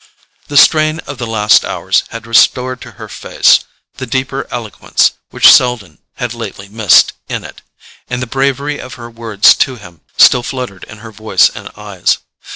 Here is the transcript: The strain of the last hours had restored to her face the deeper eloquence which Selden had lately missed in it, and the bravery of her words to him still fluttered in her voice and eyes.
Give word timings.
The 0.47 0.57
strain 0.57 0.97
of 1.01 1.19
the 1.19 1.27
last 1.27 1.63
hours 1.63 2.05
had 2.09 2.25
restored 2.25 2.81
to 2.81 2.93
her 2.93 3.07
face 3.07 3.59
the 3.97 4.07
deeper 4.07 4.47
eloquence 4.49 5.11
which 5.29 5.51
Selden 5.53 5.99
had 6.15 6.33
lately 6.33 6.67
missed 6.67 7.13
in 7.29 7.43
it, 7.43 7.61
and 8.09 8.19
the 8.19 8.25
bravery 8.25 8.79
of 8.79 8.95
her 8.95 9.11
words 9.11 9.53
to 9.57 9.75
him 9.75 10.01
still 10.17 10.41
fluttered 10.41 10.85
in 10.85 10.97
her 11.05 11.11
voice 11.11 11.49
and 11.49 11.69
eyes. 11.77 12.17